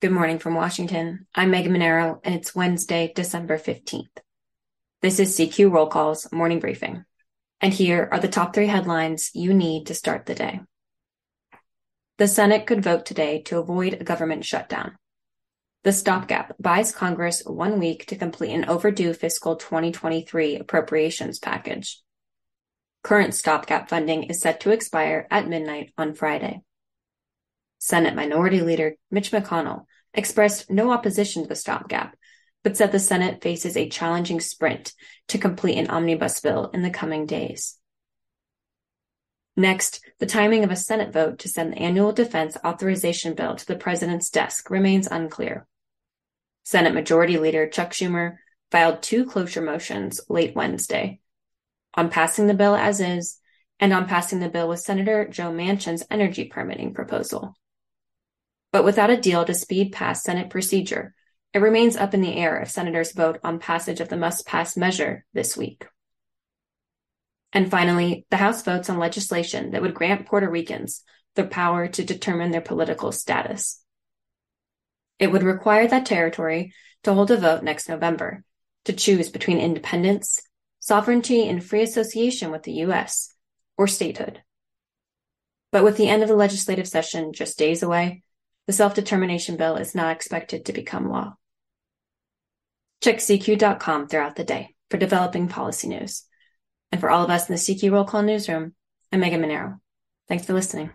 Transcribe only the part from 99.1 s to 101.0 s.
I'm Megan Mineiro. Thanks for listening.